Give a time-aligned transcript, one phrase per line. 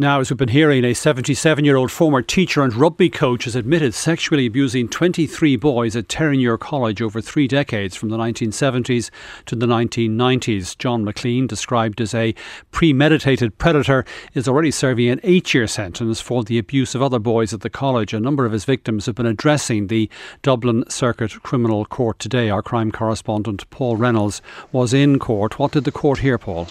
[0.00, 3.54] Now, as we've been hearing, a 77 year old former teacher and rugby coach has
[3.54, 9.10] admitted sexually abusing 23 boys at Terenure College over three decades from the 1970s
[9.44, 10.78] to the 1990s.
[10.78, 12.34] John McLean, described as a
[12.70, 17.52] premeditated predator, is already serving an eight year sentence for the abuse of other boys
[17.52, 18.14] at the college.
[18.14, 20.08] A number of his victims have been addressing the
[20.40, 22.48] Dublin Circuit Criminal Court today.
[22.48, 24.40] Our crime correspondent, Paul Reynolds,
[24.72, 25.58] was in court.
[25.58, 26.68] What did the court hear, Paul?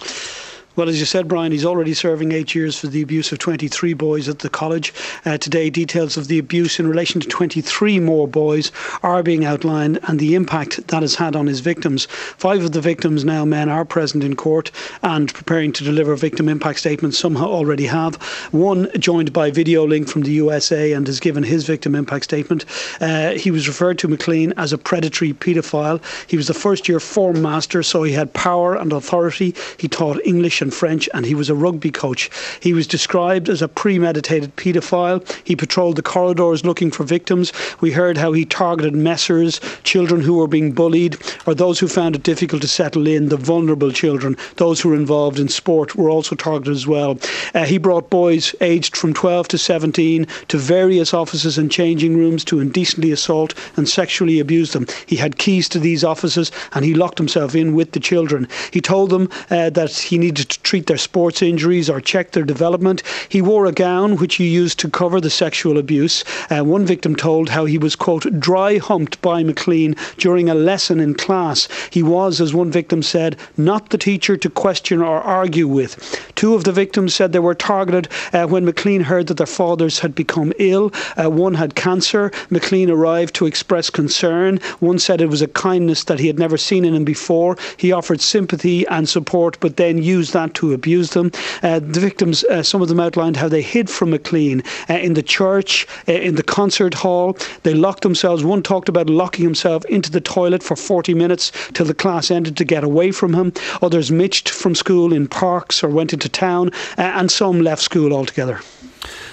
[0.76, 3.92] Well, as you said, Brian, he's already serving eight years for the abuse of 23
[3.92, 4.94] boys at the college.
[5.24, 8.70] Uh, today, details of the abuse in relation to 23 more boys
[9.02, 12.04] are being outlined and the impact that has had on his victims.
[12.06, 14.70] Five of the victims, now men, are present in court
[15.02, 17.18] and preparing to deliver victim impact statements.
[17.18, 18.14] Some already have.
[18.52, 22.64] One joined by video link from the USA and has given his victim impact statement.
[23.00, 26.00] Uh, he was referred to McLean as a predatory paedophile.
[26.28, 29.52] He was the first year form master, so he had power and authority.
[29.76, 32.30] He taught English and French, and he was a rugby coach.
[32.60, 35.20] He was described as a premeditated paedophile.
[35.44, 37.52] He patrolled the corridors looking for victims.
[37.80, 42.16] We heard how he targeted messers, children who were being bullied, or those who found
[42.16, 44.36] it difficult to settle in, the vulnerable children.
[44.56, 47.18] Those who were involved in sport were also targeted as well.
[47.54, 52.44] Uh, he brought boys aged from 12 to 17 to various offices and changing rooms
[52.44, 54.86] to indecently assault and sexually abuse them.
[55.06, 58.48] He had keys to these offices and he locked himself in with the children.
[58.72, 62.44] He told them uh, that he needed to treat their sports injuries or check their
[62.44, 63.02] development.
[63.28, 66.24] He wore a gown which he used to cover the sexual abuse.
[66.50, 71.00] Uh, one victim told how he was, quote, dry humped by McLean during a lesson
[71.00, 71.68] in class.
[71.90, 75.90] He was, as one victim said, not the teacher to question or argue with.
[76.34, 79.98] Two of the victims said they were targeted uh, when McLean heard that their fathers
[79.98, 80.90] had become ill.
[81.16, 82.32] Uh, one had cancer.
[82.48, 84.58] McLean arrived to express concern.
[84.78, 87.56] One said it was a kindness that he had never seen in him before.
[87.76, 91.30] He offered sympathy and support, but then used that that to abuse them.
[91.62, 95.14] Uh, the victims, uh, some of them outlined how they hid from McLean uh, in
[95.14, 97.36] the church, uh, in the concert hall.
[97.62, 98.44] They locked themselves.
[98.44, 102.56] One talked about locking himself into the toilet for 40 minutes till the class ended
[102.56, 103.52] to get away from him.
[103.82, 108.12] Others mitched from school in parks or went into town, uh, and some left school
[108.12, 108.60] altogether.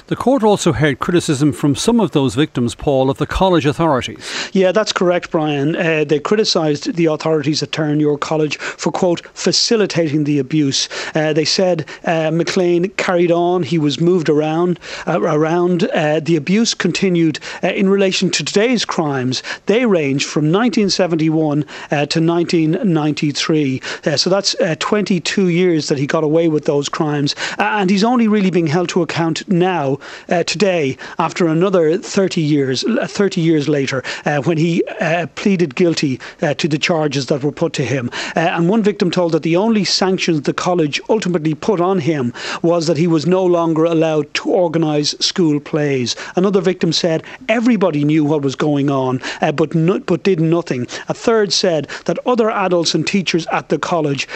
[0.08, 4.50] The court also heard criticism from some of those victims, Paul, of the college authorities.
[4.54, 5.76] Yeah, that's correct, Brian.
[5.76, 10.88] Uh, they criticised the authorities at Terenure College for, quote, facilitating the abuse.
[11.14, 14.80] Uh, they said uh, McLean carried on, he was moved around.
[15.06, 15.84] Uh, around.
[15.92, 19.44] Uh, the abuse continued uh, in relation to today's crimes.
[19.66, 23.82] They range from 1971 to 1993.
[24.16, 27.36] so that's 22 years that he got away with those crimes.
[27.58, 32.84] and he's only really being held to account now uh, today, after another 30 years,
[32.84, 37.44] uh, 30 years later, uh, when he uh, pleaded guilty uh, to the charges that
[37.44, 38.10] were put to him.
[38.36, 42.34] Uh, and one victim told that the only sanctions the college ultimately put on him
[42.62, 46.16] was that he was no longer allowed to organise school plays.
[46.36, 49.22] Another victim said everybody knew what was going on,
[49.56, 50.88] but no, but did nothing.
[51.08, 54.28] A third said that other adults and teachers at the college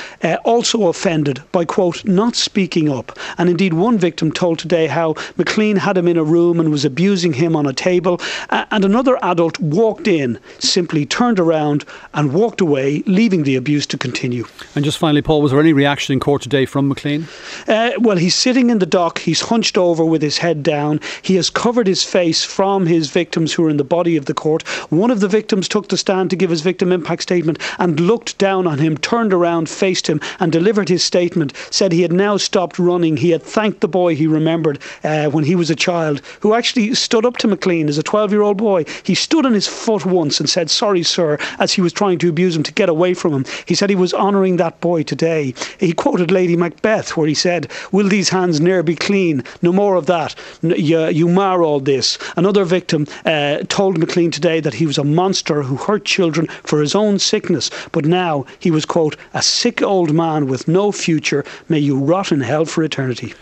[0.43, 3.17] also offended by quote not speaking up.
[3.37, 6.85] And indeed, one victim told today how McLean had him in a room and was
[6.85, 8.19] abusing him on a table.
[8.49, 13.97] and another adult walked in, simply turned around and walked away, leaving the abuse to
[13.97, 14.45] continue.
[14.75, 17.27] And just finally, Paul, was there any reaction in court today from McLean?
[17.67, 19.19] Uh, well, he's sitting in the dock.
[19.19, 20.99] He's hunched over with his head down.
[21.21, 24.33] He has covered his face from his victims who are in the body of the
[24.33, 24.67] court.
[24.89, 28.37] One of the victims took the stand to give his victim impact statement and looked
[28.37, 31.53] down on him, turned around, faced him, and delivered his statement.
[31.69, 33.17] Said he had now stopped running.
[33.17, 36.93] He had thanked the boy he remembered uh, when he was a child who actually
[36.95, 38.85] stood up to McLean as a 12 year old boy.
[39.03, 42.29] He stood on his foot once and said, Sorry, sir, as he was trying to
[42.29, 43.45] abuse him to get away from him.
[43.65, 45.53] He said he was honouring that boy today.
[45.79, 49.43] He quoted Lady Macbeth, where he said, Will these hands ne'er be clean?
[49.61, 50.35] No more of that.
[50.61, 52.17] You, you mar all this.
[52.35, 56.81] Another victim uh, told McLean today that he was a monster who hurt children for
[56.81, 61.43] his own sickness, but now he was, quote, a sick old man with no future.
[61.69, 63.33] May you rot in hell for eternity.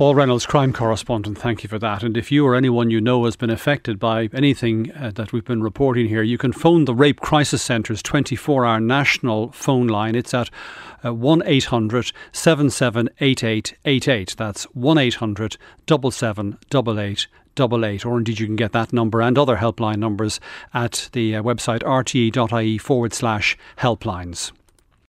[0.00, 2.02] Paul Reynolds, crime correspondent, thank you for that.
[2.02, 5.44] And if you or anyone you know has been affected by anything uh, that we've
[5.44, 10.14] been reporting here, you can phone the Rape Crisis Centre's 24 hour national phone line.
[10.14, 10.48] It's at
[11.04, 14.34] uh, 1 800 778888.
[14.38, 17.26] That's 1 800 7788
[17.56, 20.40] double eight, or indeed you can get that number and other helpline numbers
[20.72, 24.50] at the uh, website rte.ie forward slash helplines.